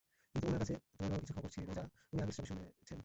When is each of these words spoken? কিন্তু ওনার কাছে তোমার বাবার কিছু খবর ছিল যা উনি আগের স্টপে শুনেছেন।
কিন্তু 0.35 0.45
ওনার 0.47 0.59
কাছে 0.59 0.75
তোমার 0.91 1.09
বাবার 1.09 1.21
কিছু 1.21 1.33
খবর 1.33 1.49
ছিল 1.49 1.63
যা 1.69 1.83
উনি 2.11 2.19
আগের 2.21 2.33
স্টপে 2.33 2.49
শুনেছেন। 2.49 2.99